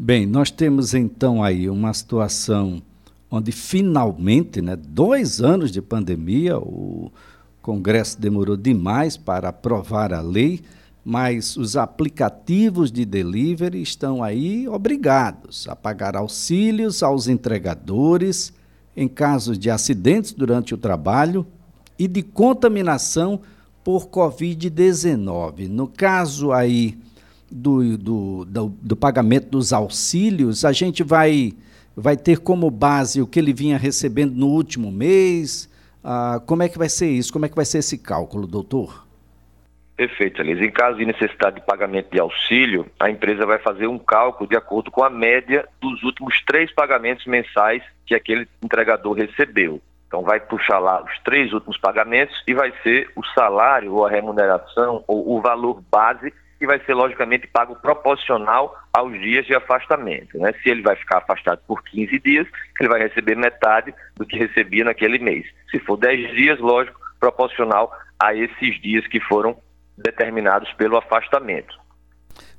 Bem, 0.00 0.26
nós 0.26 0.48
temos 0.48 0.94
então 0.94 1.42
aí 1.42 1.68
uma 1.68 1.92
situação 1.92 2.80
onde 3.28 3.50
finalmente, 3.50 4.62
né, 4.62 4.76
dois 4.76 5.40
anos 5.40 5.72
de 5.72 5.82
pandemia, 5.82 6.56
o 6.56 7.10
Congresso 7.60 8.20
demorou 8.20 8.56
demais 8.56 9.16
para 9.16 9.48
aprovar 9.48 10.12
a 10.12 10.20
lei, 10.20 10.60
mas 11.04 11.56
os 11.56 11.76
aplicativos 11.76 12.92
de 12.92 13.04
delivery 13.04 13.82
estão 13.82 14.22
aí 14.22 14.68
obrigados 14.68 15.66
a 15.68 15.74
pagar 15.74 16.14
auxílios 16.14 17.02
aos 17.02 17.26
entregadores 17.26 18.52
em 18.96 19.08
casos 19.08 19.58
de 19.58 19.68
acidentes 19.68 20.32
durante 20.32 20.72
o 20.72 20.78
trabalho 20.78 21.44
e 21.98 22.06
de 22.06 22.22
contaminação 22.22 23.40
por 23.82 24.06
Covid-19. 24.06 25.66
No 25.66 25.88
caso 25.88 26.52
aí 26.52 26.96
do, 27.50 27.96
do, 27.96 28.44
do, 28.44 28.68
do, 28.68 28.96
pagamento 28.96 29.48
dos 29.48 29.72
auxílios, 29.72 30.64
a 30.64 30.72
gente 30.72 31.02
vai, 31.02 31.52
vai 31.96 32.16
ter 32.16 32.38
como 32.38 32.70
base 32.70 33.20
o 33.20 33.26
que 33.26 33.38
ele 33.38 33.52
vinha 33.52 33.78
recebendo 33.78 34.34
no 34.34 34.48
último 34.48 34.90
mês? 34.90 35.68
Ah, 36.02 36.40
como 36.46 36.62
é 36.62 36.68
que 36.68 36.78
vai 36.78 36.88
ser 36.88 37.08
isso? 37.08 37.32
Como 37.32 37.46
é 37.46 37.48
que 37.48 37.56
vai 37.56 37.64
ser 37.64 37.78
esse 37.78 37.98
cálculo, 37.98 38.46
doutor? 38.46 39.06
Perfeito, 39.96 40.40
Elisa. 40.40 40.64
Em 40.64 40.70
caso 40.70 40.98
de 40.98 41.04
necessidade 41.04 41.56
de 41.56 41.66
pagamento 41.66 42.10
de 42.12 42.20
auxílio, 42.20 42.86
a 43.00 43.10
empresa 43.10 43.44
vai 43.44 43.58
fazer 43.58 43.88
um 43.88 43.98
cálculo 43.98 44.48
de 44.48 44.56
acordo 44.56 44.92
com 44.92 45.02
a 45.02 45.10
média 45.10 45.66
dos 45.80 46.02
últimos 46.04 46.40
três 46.46 46.72
pagamentos 46.72 47.26
mensais 47.26 47.82
que 48.06 48.14
aquele 48.14 48.46
entregador 48.62 49.14
recebeu. 49.14 49.80
Então, 50.06 50.22
vai 50.22 50.38
puxar 50.38 50.78
lá 50.78 51.02
os 51.02 51.18
três 51.24 51.52
últimos 51.52 51.76
pagamentos 51.78 52.42
e 52.46 52.54
vai 52.54 52.72
ser 52.82 53.10
o 53.16 53.24
salário 53.34 53.92
ou 53.92 54.06
a 54.06 54.10
remuneração 54.10 55.02
ou 55.06 55.36
o 55.36 55.42
valor 55.42 55.82
base 55.90 56.32
que 56.58 56.66
vai 56.66 56.80
ser 56.84 56.94
logicamente 56.94 57.46
pago 57.46 57.76
proporcional 57.76 58.76
aos 58.92 59.12
dias 59.12 59.46
de 59.46 59.54
afastamento. 59.54 60.36
Né? 60.38 60.52
Se 60.62 60.68
ele 60.68 60.82
vai 60.82 60.96
ficar 60.96 61.18
afastado 61.18 61.60
por 61.66 61.82
15 61.84 62.18
dias, 62.18 62.46
ele 62.80 62.88
vai 62.88 63.00
receber 63.00 63.36
metade 63.36 63.94
do 64.16 64.26
que 64.26 64.36
recebia 64.36 64.84
naquele 64.84 65.18
mês. 65.18 65.46
Se 65.70 65.78
for 65.78 65.96
10 65.96 66.34
dias, 66.34 66.58
lógico, 66.58 66.98
proporcional 67.20 67.92
a 68.18 68.34
esses 68.34 68.80
dias 68.80 69.06
que 69.06 69.20
foram 69.20 69.56
determinados 69.96 70.72
pelo 70.72 70.96
afastamento. 70.96 71.78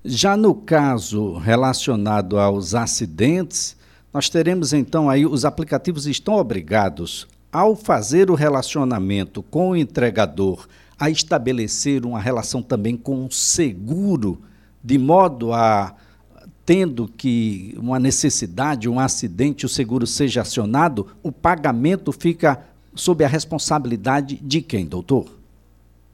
Já 0.03 0.37
no 0.37 0.55
caso 0.55 1.37
relacionado 1.37 2.39
aos 2.39 2.73
acidentes, 2.73 3.77
nós 4.13 4.29
teremos 4.29 4.71
então 4.71 5.09
aí 5.09 5.25
os 5.25 5.43
aplicativos 5.43 6.07
estão 6.07 6.35
obrigados 6.35 7.27
ao 7.51 7.75
fazer 7.75 8.29
o 8.29 8.35
relacionamento 8.35 9.43
com 9.43 9.71
o 9.71 9.75
entregador 9.75 10.67
a 10.99 11.09
estabelecer 11.09 12.05
uma 12.05 12.19
relação 12.19 12.61
também 12.61 12.97
com 12.97 13.25
o 13.25 13.31
seguro, 13.31 14.41
de 14.83 14.97
modo 14.97 15.53
a, 15.53 15.95
tendo 16.65 17.07
que 17.07 17.73
uma 17.77 17.97
necessidade, 17.99 18.89
um 18.89 18.99
acidente, 18.99 19.65
o 19.65 19.69
seguro 19.69 20.05
seja 20.05 20.41
acionado, 20.41 21.07
o 21.23 21.31
pagamento 21.31 22.11
fica 22.11 22.63
sob 22.93 23.23
a 23.23 23.27
responsabilidade 23.27 24.35
de 24.35 24.61
quem, 24.61 24.85
doutor? 24.85 25.39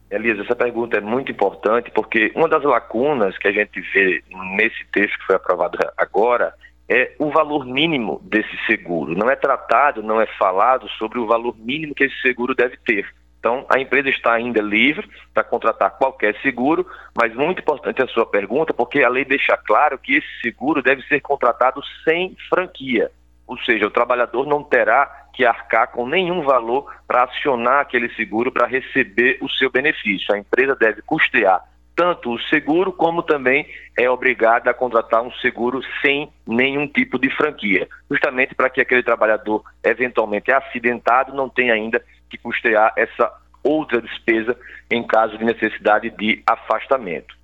Elisa, 0.08 0.42
essa 0.42 0.54
pergunta 0.54 0.98
é 0.98 1.00
muito 1.00 1.32
importante 1.32 1.90
porque 1.90 2.30
uma 2.36 2.48
das 2.48 2.62
lacunas 2.62 3.36
que 3.38 3.48
a 3.48 3.52
gente 3.52 3.80
vê 3.92 4.22
nesse 4.54 4.84
texto 4.92 5.18
que 5.18 5.26
foi 5.26 5.34
aprovado 5.34 5.78
agora 5.96 6.54
é 6.88 7.12
o 7.18 7.30
valor 7.30 7.66
mínimo 7.66 8.20
desse 8.24 8.56
seguro. 8.66 9.16
Não 9.18 9.28
é 9.28 9.34
tratado, 9.34 10.02
não 10.02 10.20
é 10.20 10.26
falado 10.38 10.88
sobre 10.90 11.18
o 11.18 11.26
valor 11.26 11.56
mínimo 11.58 11.94
que 11.94 12.04
esse 12.04 12.20
seguro 12.22 12.54
deve 12.54 12.76
ter. 12.78 13.04
Então, 13.46 13.64
a 13.68 13.78
empresa 13.78 14.08
está 14.08 14.34
ainda 14.34 14.60
livre 14.60 15.08
para 15.32 15.44
contratar 15.44 15.92
qualquer 15.92 16.34
seguro, 16.42 16.84
mas 17.16 17.32
muito 17.32 17.60
importante 17.60 18.02
a 18.02 18.08
sua 18.08 18.26
pergunta, 18.26 18.74
porque 18.74 19.04
a 19.04 19.08
lei 19.08 19.24
deixa 19.24 19.56
claro 19.56 19.96
que 19.96 20.16
esse 20.16 20.40
seguro 20.42 20.82
deve 20.82 21.00
ser 21.02 21.20
contratado 21.20 21.80
sem 22.02 22.36
franquia. 22.48 23.08
Ou 23.46 23.56
seja, 23.58 23.86
o 23.86 23.90
trabalhador 23.90 24.48
não 24.48 24.64
terá 24.64 25.28
que 25.32 25.44
arcar 25.44 25.92
com 25.92 26.08
nenhum 26.08 26.42
valor 26.42 26.92
para 27.06 27.22
acionar 27.22 27.82
aquele 27.82 28.12
seguro 28.16 28.50
para 28.50 28.66
receber 28.66 29.38
o 29.40 29.48
seu 29.48 29.70
benefício. 29.70 30.34
A 30.34 30.38
empresa 30.38 30.74
deve 30.74 31.00
custear 31.02 31.62
tanto 31.96 32.34
o 32.34 32.40
seguro 32.42 32.92
como 32.92 33.22
também 33.22 33.66
é 33.96 34.08
obrigada 34.10 34.70
a 34.70 34.74
contratar 34.74 35.22
um 35.22 35.32
seguro 35.36 35.80
sem 36.02 36.28
nenhum 36.46 36.86
tipo 36.86 37.18
de 37.18 37.30
franquia, 37.30 37.88
justamente 38.10 38.54
para 38.54 38.68
que 38.68 38.82
aquele 38.82 39.02
trabalhador 39.02 39.64
eventualmente 39.82 40.52
acidentado 40.52 41.34
não 41.34 41.48
tenha 41.48 41.72
ainda 41.72 42.02
que 42.30 42.38
custear 42.38 42.92
essa 42.96 43.32
outra 43.62 44.00
despesa 44.00 44.56
em 44.90 45.06
caso 45.06 45.36
de 45.38 45.44
necessidade 45.44 46.10
de 46.10 46.42
afastamento. 46.46 47.34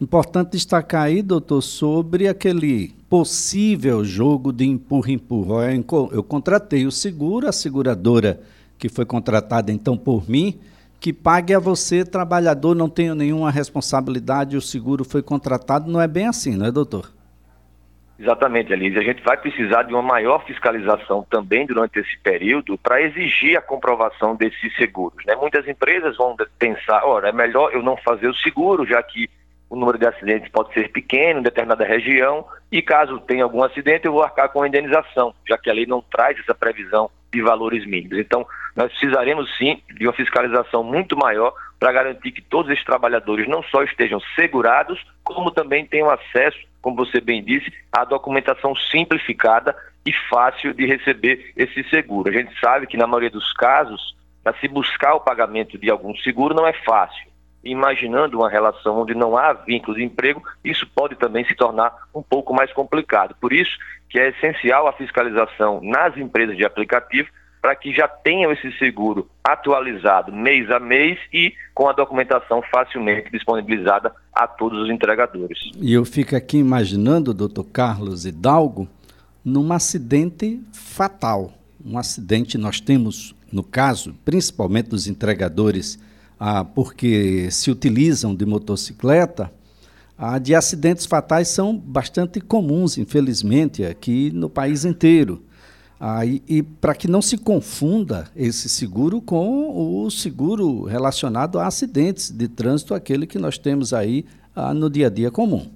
Importante 0.00 0.52
destacar 0.52 1.04
aí, 1.04 1.22
doutor, 1.22 1.62
sobre 1.62 2.28
aquele 2.28 2.88
possível 3.08 4.04
jogo 4.04 4.52
de 4.52 4.64
empurra-empurra. 4.64 5.72
Eu 6.12 6.22
contratei 6.22 6.84
o 6.84 6.90
seguro, 6.90 7.48
a 7.48 7.52
seguradora 7.52 8.40
que 8.76 8.88
foi 8.88 9.06
contratada 9.06 9.72
então 9.72 9.96
por 9.96 10.28
mim, 10.28 10.58
que 10.98 11.12
pague 11.12 11.54
a 11.54 11.58
você, 11.58 12.04
trabalhador, 12.04 12.74
não 12.74 12.88
tenho 12.88 13.14
nenhuma 13.14 13.50
responsabilidade, 13.50 14.56
o 14.56 14.60
seguro 14.60 15.04
foi 15.04 15.22
contratado. 15.22 15.90
Não 15.90 16.00
é 16.00 16.08
bem 16.08 16.26
assim, 16.26 16.56
não 16.56 16.66
é, 16.66 16.72
doutor? 16.72 17.13
Exatamente, 18.18 18.72
Elise. 18.72 18.98
A 18.98 19.02
gente 19.02 19.22
vai 19.22 19.36
precisar 19.36 19.82
de 19.82 19.92
uma 19.92 20.02
maior 20.02 20.44
fiscalização 20.44 21.26
também 21.28 21.66
durante 21.66 21.98
esse 21.98 22.16
período 22.18 22.78
para 22.78 23.02
exigir 23.02 23.56
a 23.56 23.62
comprovação 23.62 24.36
desses 24.36 24.74
seguros. 24.76 25.24
Né? 25.26 25.34
Muitas 25.34 25.66
empresas 25.66 26.16
vão 26.16 26.36
pensar, 26.58 27.04
ora, 27.04 27.28
é 27.28 27.32
melhor 27.32 27.72
eu 27.72 27.82
não 27.82 27.96
fazer 27.96 28.28
o 28.28 28.34
seguro, 28.34 28.86
já 28.86 29.02
que 29.02 29.28
o 29.68 29.76
número 29.76 29.98
de 29.98 30.06
acidentes 30.06 30.50
pode 30.52 30.72
ser 30.72 30.92
pequeno 30.92 31.40
em 31.40 31.42
determinada 31.42 31.84
região 31.84 32.46
e 32.70 32.80
caso 32.80 33.18
tenha 33.20 33.42
algum 33.42 33.62
acidente 33.64 34.06
eu 34.06 34.12
vou 34.12 34.22
arcar 34.22 34.48
com 34.50 34.62
a 34.62 34.68
indenização, 34.68 35.34
já 35.48 35.58
que 35.58 35.68
a 35.68 35.74
lei 35.74 35.86
não 35.86 36.00
traz 36.00 36.38
essa 36.38 36.54
previsão 36.54 37.10
de 37.32 37.42
valores 37.42 37.84
mínimos. 37.84 38.18
Então, 38.18 38.46
nós 38.76 38.92
precisaremos 38.92 39.52
sim 39.56 39.82
de 39.92 40.06
uma 40.06 40.12
fiscalização 40.12 40.84
muito 40.84 41.16
maior 41.16 41.52
para 41.80 41.90
garantir 41.90 42.30
que 42.30 42.42
todos 42.42 42.70
esses 42.70 42.84
trabalhadores 42.84 43.48
não 43.48 43.62
só 43.64 43.82
estejam 43.82 44.20
segurados, 44.36 45.04
como 45.24 45.50
também 45.50 45.84
tenham 45.84 46.08
acesso 46.08 46.58
como 46.84 46.96
você 46.96 47.18
bem 47.18 47.42
disse, 47.42 47.72
a 47.90 48.04
documentação 48.04 48.76
simplificada 48.76 49.74
e 50.04 50.12
fácil 50.28 50.74
de 50.74 50.84
receber 50.84 51.50
esse 51.56 51.82
seguro. 51.88 52.28
A 52.28 52.32
gente 52.32 52.52
sabe 52.60 52.86
que 52.86 52.98
na 52.98 53.06
maioria 53.06 53.30
dos 53.30 53.54
casos, 53.54 54.14
para 54.42 54.54
se 54.58 54.68
buscar 54.68 55.14
o 55.14 55.20
pagamento 55.20 55.78
de 55.78 55.90
algum 55.90 56.14
seguro 56.16 56.54
não 56.54 56.66
é 56.66 56.74
fácil. 56.84 57.26
Imaginando 57.64 58.36
uma 58.36 58.50
relação 58.50 59.00
onde 59.00 59.14
não 59.14 59.34
há 59.34 59.54
vínculo 59.54 59.96
de 59.96 60.04
emprego, 60.04 60.42
isso 60.62 60.86
pode 60.94 61.16
também 61.16 61.46
se 61.46 61.54
tornar 61.54 61.90
um 62.14 62.22
pouco 62.22 62.52
mais 62.52 62.70
complicado. 62.74 63.34
Por 63.40 63.54
isso 63.54 63.78
que 64.10 64.20
é 64.20 64.28
essencial 64.28 64.86
a 64.86 64.92
fiscalização 64.92 65.80
nas 65.82 66.14
empresas 66.18 66.54
de 66.54 66.66
aplicativo 66.66 67.30
para 67.64 67.74
que 67.74 67.94
já 67.94 68.06
tenham 68.06 68.52
esse 68.52 68.70
seguro 68.72 69.26
atualizado 69.42 70.30
mês 70.30 70.70
a 70.70 70.78
mês 70.78 71.18
e 71.32 71.54
com 71.72 71.88
a 71.88 71.94
documentação 71.94 72.62
facilmente 72.70 73.32
disponibilizada 73.32 74.14
a 74.34 74.46
todos 74.46 74.82
os 74.82 74.90
entregadores. 74.90 75.58
E 75.80 75.94
eu 75.94 76.04
fico 76.04 76.36
aqui 76.36 76.58
imaginando, 76.58 77.32
doutor 77.32 77.64
Carlos 77.64 78.26
Hidalgo, 78.26 78.86
num 79.42 79.72
acidente 79.72 80.60
fatal. 80.74 81.54
Um 81.82 81.96
acidente, 81.96 82.58
nós 82.58 82.82
temos, 82.82 83.34
no 83.50 83.62
caso, 83.62 84.14
principalmente 84.26 84.90
dos 84.90 85.06
entregadores, 85.06 85.98
ah, 86.38 86.66
porque 86.66 87.50
se 87.50 87.70
utilizam 87.70 88.34
de 88.34 88.44
motocicleta, 88.44 89.50
ah, 90.18 90.38
de 90.38 90.54
acidentes 90.54 91.06
fatais 91.06 91.48
são 91.48 91.74
bastante 91.74 92.42
comuns, 92.42 92.98
infelizmente, 92.98 93.86
aqui 93.86 94.30
no 94.34 94.50
país 94.50 94.84
inteiro. 94.84 95.42
Ah, 96.00 96.24
e, 96.26 96.42
e 96.48 96.62
para 96.62 96.94
que 96.94 97.08
não 97.08 97.22
se 97.22 97.38
confunda 97.38 98.28
esse 98.36 98.68
seguro 98.68 99.20
com 99.20 100.04
o 100.04 100.10
seguro 100.10 100.84
relacionado 100.84 101.58
a 101.58 101.66
acidentes 101.66 102.30
de 102.30 102.48
trânsito, 102.48 102.94
aquele 102.94 103.26
que 103.26 103.38
nós 103.38 103.58
temos 103.58 103.94
aí 103.94 104.24
ah, 104.54 104.74
no 104.74 104.90
dia 104.90 105.06
a 105.06 105.10
dia 105.10 105.30
comum. 105.30 105.70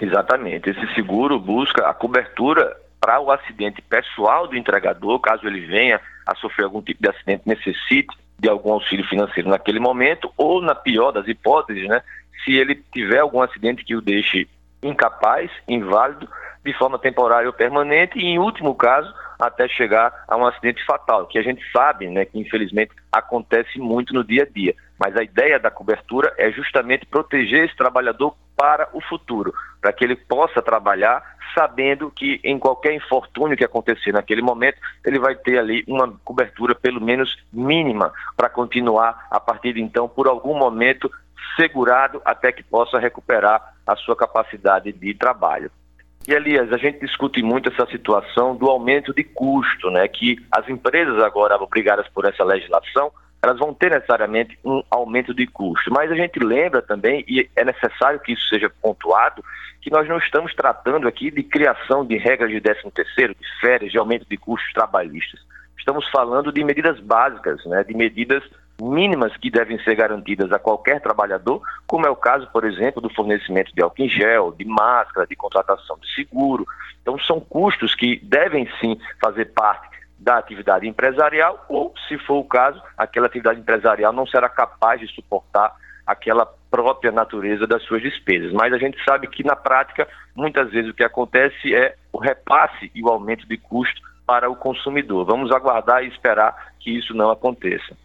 Exatamente. 0.00 0.70
Esse 0.70 0.94
seguro 0.94 1.38
busca 1.38 1.88
a 1.88 1.94
cobertura 1.94 2.76
para 3.00 3.20
o 3.20 3.30
acidente 3.30 3.82
pessoal 3.82 4.46
do 4.46 4.56
entregador, 4.56 5.18
caso 5.20 5.46
ele 5.46 5.66
venha 5.66 6.00
a 6.26 6.34
sofrer 6.36 6.64
algum 6.64 6.82
tipo 6.82 7.02
de 7.02 7.08
acidente, 7.08 7.42
necessite 7.46 8.16
de 8.38 8.48
algum 8.48 8.72
auxílio 8.72 9.06
financeiro 9.06 9.48
naquele 9.48 9.80
momento, 9.80 10.32
ou 10.36 10.62
na 10.62 10.74
pior 10.74 11.10
das 11.10 11.26
hipóteses, 11.26 11.88
né, 11.88 12.02
se 12.44 12.52
ele 12.52 12.76
tiver 12.92 13.18
algum 13.18 13.40
acidente 13.40 13.84
que 13.84 13.96
o 13.96 14.00
deixe 14.00 14.48
incapaz, 14.82 15.50
inválido, 15.66 16.28
de 16.64 16.72
forma 16.74 16.98
temporária 16.98 17.48
ou 17.48 17.52
permanente, 17.52 18.18
e 18.18 18.26
em 18.26 18.38
último 18.38 18.74
caso, 18.74 19.12
até 19.38 19.68
chegar 19.68 20.24
a 20.26 20.36
um 20.36 20.46
acidente 20.46 20.84
fatal, 20.84 21.26
que 21.26 21.38
a 21.38 21.42
gente 21.42 21.62
sabe, 21.70 22.08
né, 22.08 22.24
que 22.24 22.38
infelizmente 22.38 22.92
acontece 23.10 23.78
muito 23.78 24.12
no 24.12 24.24
dia 24.24 24.42
a 24.42 24.46
dia. 24.46 24.74
Mas 24.98 25.16
a 25.16 25.22
ideia 25.22 25.58
da 25.58 25.70
cobertura 25.70 26.34
é 26.36 26.50
justamente 26.50 27.06
proteger 27.06 27.64
esse 27.64 27.76
trabalhador 27.76 28.34
para 28.56 28.88
o 28.92 29.00
futuro, 29.00 29.54
para 29.80 29.92
que 29.92 30.04
ele 30.04 30.16
possa 30.16 30.60
trabalhar 30.60 31.22
sabendo 31.54 32.10
que 32.10 32.40
em 32.44 32.58
qualquer 32.58 32.92
infortúnio 32.94 33.56
que 33.56 33.64
acontecer 33.64 34.12
naquele 34.12 34.42
momento, 34.42 34.78
ele 35.04 35.18
vai 35.18 35.34
ter 35.34 35.58
ali 35.58 35.84
uma 35.88 36.12
cobertura 36.24 36.74
pelo 36.74 37.00
menos 37.00 37.36
mínima 37.52 38.12
para 38.36 38.48
continuar 38.48 39.26
a 39.30 39.40
partir 39.40 39.72
de 39.72 39.80
então 39.80 40.08
por 40.08 40.28
algum 40.28 40.56
momento 40.56 41.10
segurado 41.56 42.20
até 42.24 42.52
que 42.52 42.62
possa 42.62 42.98
recuperar 42.98 43.74
a 43.86 43.96
sua 43.96 44.16
capacidade 44.16 44.92
de 44.92 45.14
trabalho. 45.14 45.70
E, 46.26 46.32
Elias, 46.32 46.70
a 46.72 46.76
gente 46.76 47.00
discute 47.00 47.42
muito 47.42 47.70
essa 47.70 47.86
situação 47.86 48.54
do 48.54 48.68
aumento 48.68 49.14
de 49.14 49.24
custo, 49.24 49.90
né? 49.90 50.06
Que 50.06 50.36
as 50.52 50.68
empresas 50.68 51.22
agora 51.22 51.56
obrigadas 51.56 52.06
por 52.08 52.26
essa 52.26 52.44
legislação, 52.44 53.10
elas 53.42 53.58
vão 53.58 53.72
ter 53.72 53.90
necessariamente 53.90 54.58
um 54.64 54.82
aumento 54.90 55.32
de 55.32 55.46
custo. 55.46 55.90
Mas 55.90 56.10
a 56.10 56.14
gente 56.14 56.38
lembra 56.38 56.82
também, 56.82 57.24
e 57.26 57.48
é 57.56 57.64
necessário 57.64 58.20
que 58.20 58.32
isso 58.32 58.46
seja 58.48 58.70
pontuado, 58.82 59.42
que 59.80 59.90
nós 59.90 60.06
não 60.06 60.18
estamos 60.18 60.54
tratando 60.54 61.08
aqui 61.08 61.30
de 61.30 61.42
criação 61.42 62.04
de 62.04 62.18
regras 62.18 62.50
de 62.50 62.60
13 62.60 62.90
terceiro, 62.90 63.34
de 63.34 63.60
férias, 63.60 63.90
de 63.90 63.96
aumento 63.96 64.26
de 64.28 64.36
custos 64.36 64.70
trabalhistas. 64.72 65.40
Estamos 65.78 66.06
falando 66.10 66.52
de 66.52 66.62
medidas 66.62 67.00
básicas, 67.00 67.64
né? 67.64 67.84
De 67.84 67.94
medidas 67.94 68.42
mínimas 68.80 69.36
que 69.36 69.50
devem 69.50 69.78
ser 69.82 69.94
garantidas 69.94 70.52
a 70.52 70.58
qualquer 70.58 71.00
trabalhador, 71.00 71.60
como 71.86 72.06
é 72.06 72.10
o 72.10 72.16
caso, 72.16 72.48
por 72.52 72.64
exemplo, 72.64 73.02
do 73.02 73.12
fornecimento 73.12 73.74
de 73.74 73.82
álcool 73.82 74.02
em 74.02 74.08
gel, 74.08 74.52
de 74.52 74.64
máscara, 74.64 75.26
de 75.26 75.34
contratação 75.34 75.98
de 75.98 76.14
seguro. 76.14 76.66
Então, 77.02 77.18
são 77.18 77.40
custos 77.40 77.94
que 77.94 78.20
devem 78.22 78.68
sim 78.80 78.98
fazer 79.20 79.46
parte 79.46 79.88
da 80.18 80.38
atividade 80.38 80.86
empresarial, 80.86 81.64
ou, 81.68 81.94
se 82.08 82.18
for 82.18 82.38
o 82.38 82.44
caso, 82.44 82.82
aquela 82.96 83.26
atividade 83.26 83.60
empresarial 83.60 84.12
não 84.12 84.26
será 84.26 84.48
capaz 84.48 85.00
de 85.00 85.06
suportar 85.08 85.74
aquela 86.06 86.46
própria 86.70 87.12
natureza 87.12 87.66
das 87.66 87.82
suas 87.84 88.02
despesas. 88.02 88.52
Mas 88.52 88.72
a 88.72 88.78
gente 88.78 89.02
sabe 89.04 89.26
que, 89.26 89.44
na 89.44 89.54
prática, 89.54 90.08
muitas 90.34 90.70
vezes 90.70 90.90
o 90.90 90.94
que 90.94 91.04
acontece 91.04 91.74
é 91.74 91.94
o 92.12 92.18
repasse 92.18 92.90
e 92.94 93.02
o 93.02 93.08
aumento 93.08 93.46
de 93.46 93.56
custo 93.56 94.00
para 94.26 94.50
o 94.50 94.56
consumidor. 94.56 95.24
Vamos 95.24 95.50
aguardar 95.50 96.04
e 96.04 96.08
esperar 96.08 96.72
que 96.80 96.90
isso 96.90 97.14
não 97.14 97.30
aconteça. 97.30 97.96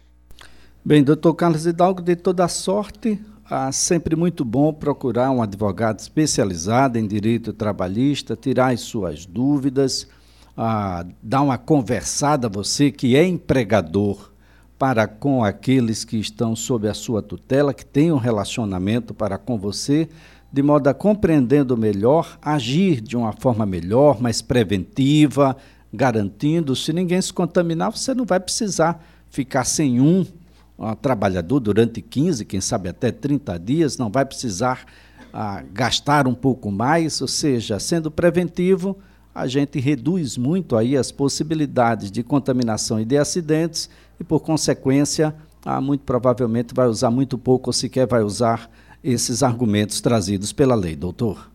Bem, 0.86 1.02
doutor 1.02 1.32
Carlos 1.32 1.64
Hidalgo, 1.64 2.02
de 2.02 2.14
toda 2.14 2.46
sorte, 2.46 3.18
ah, 3.48 3.72
sempre 3.72 4.14
muito 4.14 4.44
bom 4.44 4.70
procurar 4.70 5.30
um 5.30 5.40
advogado 5.40 5.98
especializado 5.98 6.98
em 6.98 7.06
direito 7.06 7.54
trabalhista, 7.54 8.36
tirar 8.36 8.74
as 8.74 8.82
suas 8.82 9.24
dúvidas, 9.24 10.06
ah, 10.54 11.06
dar 11.22 11.40
uma 11.40 11.56
conversada, 11.56 12.50
você 12.50 12.90
que 12.90 13.16
é 13.16 13.26
empregador, 13.26 14.30
para 14.78 15.06
com 15.06 15.42
aqueles 15.42 16.04
que 16.04 16.18
estão 16.18 16.54
sob 16.54 16.86
a 16.86 16.92
sua 16.92 17.22
tutela, 17.22 17.72
que 17.72 17.86
têm 17.86 18.12
um 18.12 18.18
relacionamento 18.18 19.14
para 19.14 19.38
com 19.38 19.58
você, 19.58 20.06
de 20.52 20.62
modo 20.62 20.86
a 20.88 20.92
compreendendo 20.92 21.78
melhor, 21.78 22.38
agir 22.42 23.00
de 23.00 23.16
uma 23.16 23.32
forma 23.32 23.64
melhor, 23.64 24.20
mais 24.20 24.42
preventiva, 24.42 25.56
garantindo, 25.90 26.76
se 26.76 26.92
ninguém 26.92 27.22
se 27.22 27.32
contaminar, 27.32 27.90
você 27.90 28.12
não 28.12 28.26
vai 28.26 28.38
precisar 28.38 29.02
ficar 29.30 29.64
sem 29.64 29.98
um 29.98 30.26
um 30.78 30.94
trabalhador 30.94 31.60
durante 31.60 32.02
15, 32.02 32.44
quem 32.44 32.60
sabe 32.60 32.88
até 32.88 33.10
30 33.10 33.58
dias, 33.58 33.98
não 33.98 34.10
vai 34.10 34.24
precisar 34.24 34.84
ah, 35.32 35.62
gastar 35.72 36.26
um 36.26 36.34
pouco 36.34 36.70
mais, 36.70 37.20
ou 37.20 37.28
seja, 37.28 37.78
sendo 37.78 38.10
preventivo, 38.10 38.98
a 39.34 39.46
gente 39.46 39.80
reduz 39.80 40.36
muito 40.36 40.76
aí 40.76 40.96
as 40.96 41.10
possibilidades 41.10 42.10
de 42.10 42.22
contaminação 42.22 43.00
e 43.00 43.04
de 43.04 43.16
acidentes 43.16 43.90
e, 44.18 44.24
por 44.24 44.40
consequência, 44.40 45.34
ah, 45.64 45.80
muito 45.80 46.02
provavelmente 46.04 46.74
vai 46.74 46.86
usar 46.86 47.10
muito 47.10 47.36
pouco 47.36 47.70
ou 47.70 47.72
sequer 47.72 48.06
vai 48.06 48.22
usar 48.22 48.70
esses 49.02 49.42
argumentos 49.42 50.00
trazidos 50.00 50.52
pela 50.52 50.74
lei, 50.74 50.94
doutor. 50.94 51.50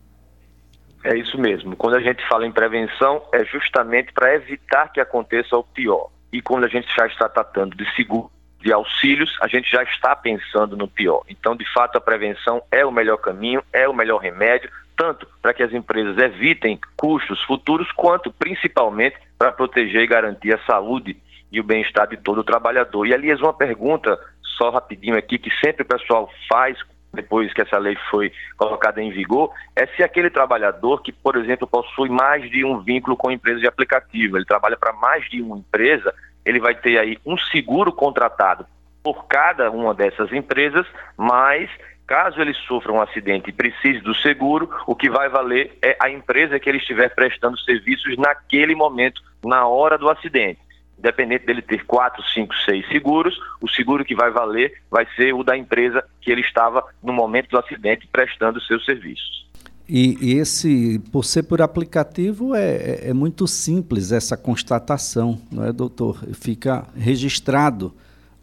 É 1.02 1.16
isso 1.16 1.38
mesmo. 1.38 1.74
Quando 1.74 1.94
a 1.94 2.00
gente 2.00 2.22
fala 2.28 2.46
em 2.46 2.52
prevenção, 2.52 3.22
é 3.32 3.44
justamente 3.46 4.12
para 4.12 4.34
evitar 4.34 4.92
que 4.92 5.00
aconteça 5.00 5.56
o 5.56 5.64
pior. 5.64 6.10
E 6.30 6.42
quando 6.42 6.64
a 6.64 6.68
gente 6.68 6.86
já 6.94 7.06
está 7.06 7.28
tratando 7.28 7.74
de 7.74 7.90
seguro 7.96 8.30
de 8.60 8.72
auxílios, 8.72 9.36
a 9.40 9.48
gente 9.48 9.70
já 9.70 9.82
está 9.82 10.14
pensando 10.14 10.76
no 10.76 10.86
pior. 10.86 11.22
Então, 11.28 11.56
de 11.56 11.64
fato, 11.72 11.96
a 11.96 12.00
prevenção 12.00 12.62
é 12.70 12.84
o 12.84 12.92
melhor 12.92 13.16
caminho, 13.16 13.62
é 13.72 13.88
o 13.88 13.94
melhor 13.94 14.18
remédio, 14.18 14.70
tanto 14.96 15.26
para 15.40 15.54
que 15.54 15.62
as 15.62 15.72
empresas 15.72 16.18
evitem 16.18 16.78
custos 16.96 17.42
futuros, 17.44 17.90
quanto 17.92 18.30
principalmente 18.30 19.16
para 19.38 19.50
proteger 19.50 20.02
e 20.02 20.06
garantir 20.06 20.54
a 20.54 20.64
saúde 20.64 21.16
e 21.50 21.58
o 21.58 21.64
bem-estar 21.64 22.06
de 22.06 22.18
todo 22.18 22.38
o 22.38 22.44
trabalhador. 22.44 23.06
E, 23.06 23.14
aliás, 23.14 23.40
uma 23.40 23.54
pergunta 23.54 24.18
só 24.58 24.70
rapidinho 24.70 25.16
aqui, 25.16 25.38
que 25.38 25.50
sempre 25.64 25.82
o 25.82 25.86
pessoal 25.86 26.30
faz 26.48 26.76
depois 27.12 27.52
que 27.52 27.60
essa 27.60 27.78
lei 27.78 27.96
foi 28.10 28.32
colocada 28.56 29.02
em 29.02 29.10
vigor, 29.10 29.50
é 29.74 29.86
se 29.86 30.02
aquele 30.02 30.30
trabalhador 30.30 31.02
que, 31.02 31.10
por 31.10 31.36
exemplo, 31.36 31.66
possui 31.66 32.08
mais 32.08 32.48
de 32.50 32.64
um 32.64 32.80
vínculo 32.80 33.16
com 33.16 33.30
empresa 33.30 33.60
de 33.60 33.66
aplicativo, 33.66 34.36
ele 34.36 34.44
trabalha 34.44 34.76
para 34.76 34.92
mais 34.92 35.28
de 35.28 35.42
uma 35.42 35.58
empresa, 35.58 36.14
ele 36.44 36.60
vai 36.60 36.74
ter 36.74 36.98
aí 36.98 37.18
um 37.24 37.36
seguro 37.36 37.92
contratado 37.92 38.66
por 39.02 39.26
cada 39.26 39.70
uma 39.70 39.94
dessas 39.94 40.32
empresas, 40.32 40.86
mas 41.16 41.70
caso 42.06 42.40
ele 42.40 42.52
sofra 42.52 42.92
um 42.92 43.00
acidente 43.00 43.50
e 43.50 43.52
precise 43.52 44.00
do 44.00 44.14
seguro, 44.16 44.68
o 44.86 44.96
que 44.96 45.08
vai 45.08 45.28
valer 45.28 45.78
é 45.80 45.96
a 46.00 46.10
empresa 46.10 46.58
que 46.58 46.68
ele 46.68 46.78
estiver 46.78 47.08
prestando 47.14 47.58
serviços 47.60 48.16
naquele 48.16 48.74
momento, 48.74 49.22
na 49.44 49.66
hora 49.66 49.96
do 49.96 50.08
acidente. 50.10 50.60
Independente 50.98 51.46
dele 51.46 51.62
ter 51.62 51.86
quatro, 51.86 52.22
cinco, 52.24 52.54
seis 52.56 52.86
seguros, 52.88 53.38
o 53.60 53.68
seguro 53.68 54.04
que 54.04 54.14
vai 54.14 54.30
valer 54.30 54.82
vai 54.90 55.06
ser 55.16 55.32
o 55.32 55.42
da 55.42 55.56
empresa 55.56 56.04
que 56.20 56.30
ele 56.30 56.42
estava 56.42 56.84
no 57.02 57.12
momento 57.12 57.48
do 57.48 57.58
acidente 57.58 58.06
prestando 58.06 58.60
seus 58.60 58.84
serviços. 58.84 59.48
E, 59.92 60.16
e, 60.20 60.38
esse, 60.38 61.00
por 61.10 61.24
ser 61.24 61.42
por 61.42 61.60
aplicativo, 61.60 62.54
é, 62.54 62.76
é, 62.76 63.10
é, 63.10 63.12
muito 63.12 63.48
simples 63.48 64.12
essa 64.12 64.36
constatação, 64.36 65.36
não 65.50 65.66
é, 65.66 65.72
doutor? 65.72 66.16
Fica 66.32 66.86
registrado 66.96 67.92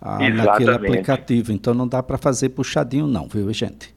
ah, 0.01 0.17
naquele 0.29 0.71
aplicativo, 0.71 1.53
então 1.53 1.73
não 1.73 1.87
dá 1.87 2.03
para 2.03 2.17
fazer 2.17 2.49
puxadinho, 2.49 3.07
não, 3.07 3.29
viu, 3.29 3.53
gente? 3.53 3.95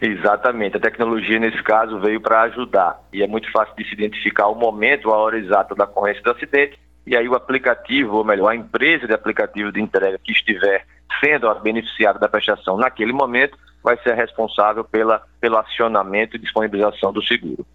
Exatamente, 0.00 0.78
a 0.78 0.80
tecnologia 0.80 1.38
nesse 1.38 1.62
caso 1.62 2.00
veio 2.00 2.22
para 2.22 2.40
ajudar. 2.44 2.98
E 3.12 3.22
é 3.22 3.26
muito 3.26 3.52
fácil 3.52 3.76
de 3.76 3.84
se 3.84 3.92
identificar 3.92 4.48
o 4.48 4.54
momento, 4.54 5.10
a 5.10 5.18
hora 5.18 5.38
exata 5.38 5.74
da 5.74 5.84
ocorrência 5.84 6.22
do 6.22 6.30
acidente. 6.30 6.78
E 7.06 7.14
aí 7.14 7.28
o 7.28 7.34
aplicativo, 7.34 8.16
ou 8.16 8.24
melhor, 8.24 8.48
a 8.48 8.56
empresa 8.56 9.06
de 9.06 9.12
aplicativo 9.12 9.70
de 9.70 9.78
entrega 9.78 10.18
que 10.18 10.32
estiver 10.32 10.86
sendo 11.22 11.50
a 11.50 11.54
beneficiária 11.54 12.18
da 12.18 12.30
prestação 12.30 12.78
naquele 12.78 13.12
momento 13.12 13.58
vai 13.82 13.96
ser 14.02 14.14
responsável 14.14 14.84
pela, 14.84 15.22
pelo 15.40 15.56
acionamento 15.56 16.36
e 16.36 16.38
disponibilização 16.38 17.12
do 17.12 17.22
seguro. 17.22 17.66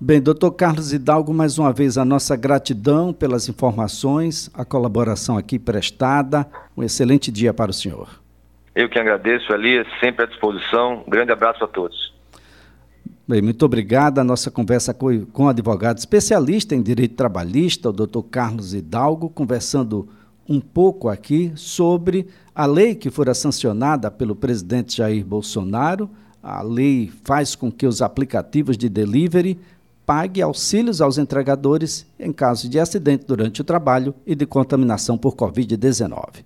Bem, 0.00 0.20
doutor 0.20 0.50
Carlos 0.52 0.92
Hidalgo, 0.92 1.32
mais 1.32 1.58
uma 1.58 1.72
vez 1.72 1.96
a 1.96 2.04
nossa 2.04 2.34
gratidão 2.34 3.12
pelas 3.12 3.48
informações, 3.48 4.50
a 4.52 4.64
colaboração 4.64 5.38
aqui 5.38 5.60
prestada. 5.60 6.44
Um 6.76 6.82
excelente 6.82 7.30
dia 7.30 7.54
para 7.54 7.70
o 7.70 7.74
senhor. 7.74 8.08
Eu 8.74 8.88
que 8.88 8.98
agradeço, 8.98 9.52
Elias, 9.52 9.86
sempre 10.00 10.24
à 10.24 10.26
disposição. 10.26 11.04
Um 11.06 11.10
grande 11.10 11.30
abraço 11.30 11.62
a 11.62 11.68
todos. 11.68 12.12
Bem, 13.28 13.40
muito 13.40 13.64
obrigado. 13.64 14.18
A 14.18 14.24
nossa 14.24 14.50
conversa 14.50 14.92
com, 14.92 15.24
com 15.26 15.44
o 15.44 15.48
advogado 15.48 15.98
especialista 15.98 16.74
em 16.74 16.82
direito 16.82 17.14
trabalhista, 17.14 17.90
o 17.90 17.92
doutor 17.92 18.24
Carlos 18.24 18.74
Hidalgo, 18.74 19.30
conversando 19.30 20.08
um 20.48 20.60
pouco 20.60 21.08
aqui 21.08 21.52
sobre 21.54 22.26
a 22.54 22.66
lei 22.66 22.94
que 22.94 23.10
fora 23.10 23.34
sancionada 23.34 24.10
pelo 24.10 24.36
presidente 24.36 24.98
Jair 24.98 25.24
Bolsonaro. 25.24 26.10
A 26.42 26.60
lei 26.60 27.10
faz 27.24 27.54
com 27.54 27.70
que 27.70 27.86
os 27.86 28.02
aplicativos 28.02 28.76
de 28.76 28.88
delivery 28.88 29.58
paguem 30.04 30.42
auxílios 30.42 31.00
aos 31.00 31.16
entregadores 31.16 32.04
em 32.18 32.32
caso 32.32 32.68
de 32.68 32.78
acidente 32.78 33.24
durante 33.26 33.60
o 33.60 33.64
trabalho 33.64 34.14
e 34.26 34.34
de 34.34 34.44
contaminação 34.44 35.16
por 35.16 35.34
Covid-19. 35.34 36.44